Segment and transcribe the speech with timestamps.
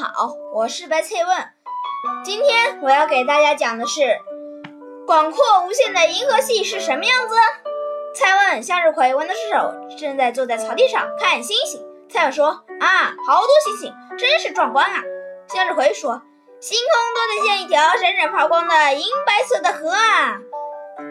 [0.00, 1.36] 好，我是白翠问。
[2.24, 4.18] 今天我要给大家讲的是
[5.06, 7.34] 广阔无限的银河系是什么样子？
[8.14, 11.86] 蔡问、向日葵、豌豆射手正在坐在草地上看星星。
[12.08, 12.46] 蔡问说
[12.80, 15.02] ：“啊，好多星星，真是壮观啊！”
[15.52, 16.22] 向日葵说
[16.62, 20.38] ：“星空多得像一条闪闪发光的银白色的河啊！”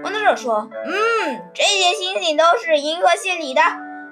[0.03, 3.61] 豌豆射手说：“嗯，这些星星都是银河系里的，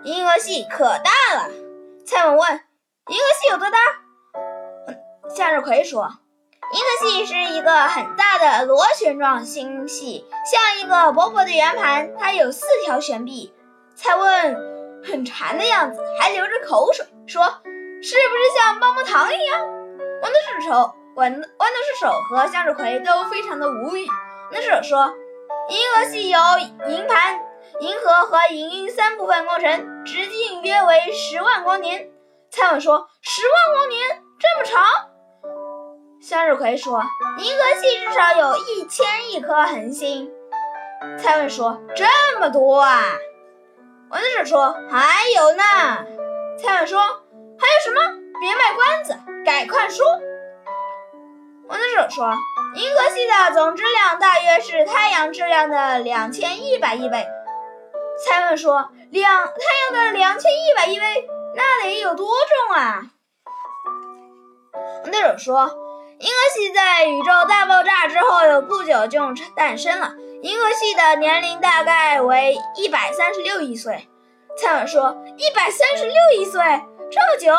[0.04, 1.50] 银河系可大了。”
[2.06, 2.52] 蔡问问
[3.10, 3.80] ：“银河系有多大？”
[5.38, 6.14] 向日葵说
[6.74, 13.54] ：“银河系是一个很大的螺旋状星系，像一个薄薄的圆盘，它有四条悬臂。”
[13.96, 14.58] 蔡问
[15.06, 19.62] ：“很馋的样子，还流着口水，说是不是像棒棒糖一样？”
[20.24, 24.08] 豌豆射手、豌豌豆射手和向日葵都非常的无语。
[24.52, 25.14] 豌豆射手说
[25.70, 26.40] ：“银河系由
[26.88, 27.40] 银盘、
[27.82, 32.10] 银河和银晕三部分构成，直径约为十万光年。”
[32.50, 34.84] 蔡问说：“十万光年这么长？”
[36.30, 37.02] 向日葵说
[37.40, 40.30] ：“银河系至少有一千亿颗恒星。”
[41.18, 42.06] 蔡问说：“这
[42.42, 43.00] 么多啊？”
[44.12, 45.64] 豌豆射手说：“还有呢。”
[46.60, 47.00] 蔡问说
[47.58, 48.02] ：“还有什么？
[48.42, 50.06] 别卖关子，赶快说。”
[51.70, 52.34] 豌豆射手说
[52.76, 57.26] ：“银河系的总质量大约是太阳质量的两千一百亿倍。”
[58.28, 62.28] 蔡问说：“两太阳的两千一百亿倍，那得有多
[62.68, 63.04] 重啊？”
[65.06, 65.87] 豌豆射手说。
[66.20, 69.20] 银河系在宇宙大爆炸之后有不久就
[69.56, 70.14] 诞生了。
[70.42, 74.08] 银河系的年龄大概为一百三十六亿岁。
[74.60, 76.60] 蔡文说：“一百三十六亿岁，
[77.12, 77.54] 这么久？”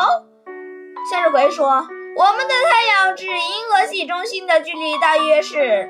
[1.09, 1.87] 向日葵说
[2.17, 5.89] ：“我们的太阳至银河系中心的距离大约是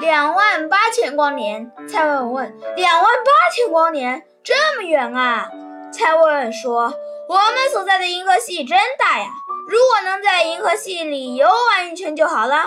[0.00, 5.50] 两万八千光年。”蔡文问：“两万八千光年，这么远啊？”
[5.92, 6.94] 蔡文说
[7.28, 9.26] ：“我们所在的银河系真大呀。”
[9.68, 12.64] 如果能在银河系里游玩一圈就好了，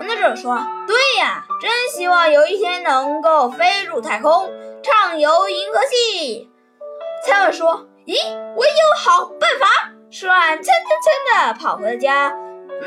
[0.00, 4.50] 豌豆射手说：“对呀，真希望有一天能够飞入太空，
[4.82, 6.50] 畅游银河系。”
[7.26, 8.14] 蔡文说：“咦，
[8.56, 8.72] 我有
[9.04, 9.66] 好办法！”
[10.10, 10.72] 说完，蹭蹭
[11.02, 12.32] 蹭的跑回了家。
[12.80, 12.86] 那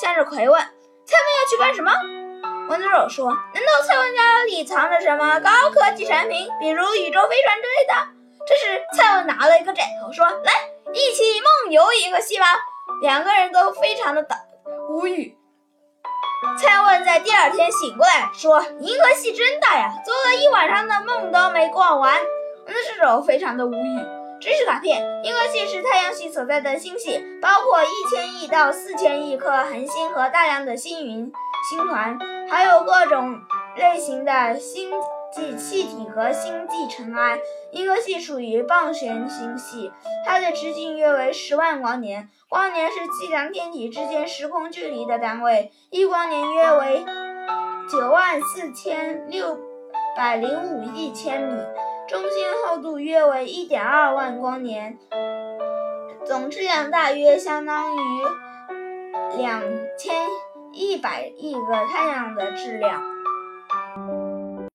[0.00, 0.60] 向日葵问
[1.06, 1.92] ：“蔡文要去干什么？”
[2.68, 7.94] 豌豆射手说：“难道蔡文家里藏着什么高科技产品，比如宇宙飞船之类的？”
[8.46, 10.52] 这时，蔡文拿了一个枕头，说：“来，
[10.92, 12.46] 一起梦游银河系吧。”
[13.02, 14.38] 两个人都非常的等
[14.88, 15.36] 无语。
[16.58, 22.18] 蔡问在第二天醒过来，说：“银河系真大呀，做了一晚上的梦都没逛完。”
[22.66, 24.00] 豌豆射手非常的无语。
[24.40, 31.30] 知识卡片：银河系是太阳系所在的星系，包括一千亿到四千亿颗恒星和大量的星云、
[31.68, 32.18] 星团，
[32.48, 33.38] 还有各种
[33.76, 34.90] 类型的星
[35.32, 37.40] 即气体和星际尘埃。
[37.72, 39.92] 银河系属于棒旋星系，
[40.26, 42.28] 它的直径约为十万光年。
[42.48, 47.04] 光年是计量天体之间时空距离的单位，一光年约为
[47.88, 49.58] 九万四千六
[50.16, 51.62] 百零五亿千米，
[52.08, 54.98] 中心厚度约为一点二万光年，
[56.24, 58.00] 总质量大约相当于
[59.38, 59.62] 两
[59.96, 60.28] 千
[60.72, 63.09] 一百亿个太阳的质量。